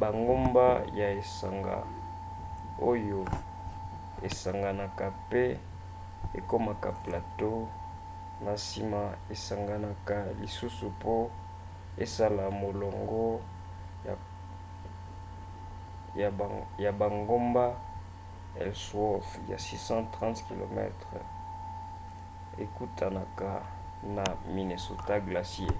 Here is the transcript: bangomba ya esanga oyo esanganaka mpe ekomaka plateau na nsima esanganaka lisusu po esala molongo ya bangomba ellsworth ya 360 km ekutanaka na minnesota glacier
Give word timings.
bangomba 0.00 0.66
ya 1.00 1.08
esanga 1.22 1.76
oyo 2.90 3.20
esanganaka 4.28 5.04
mpe 5.26 5.44
ekomaka 6.38 6.88
plateau 7.02 7.60
na 8.44 8.52
nsima 8.60 9.00
esanganaka 9.34 10.16
lisusu 10.40 10.86
po 11.02 11.16
esala 12.04 12.44
molongo 12.62 13.24
ya 16.86 16.92
bangomba 17.00 17.64
ellsworth 18.64 19.30
ya 19.50 19.56
360 19.66 20.48
km 20.48 20.76
ekutanaka 22.64 23.50
na 24.16 24.24
minnesota 24.54 25.14
glacier 25.26 25.76